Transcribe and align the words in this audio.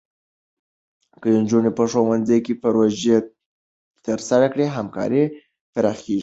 که 1.21 1.27
نجونې 1.41 1.71
په 1.77 1.83
ښوونځي 1.91 2.37
کې 2.45 2.53
پروژې 2.63 3.17
ترسره 4.05 4.47
کړي، 4.53 4.65
همکاري 4.77 5.23
پراخېږي. 5.73 6.19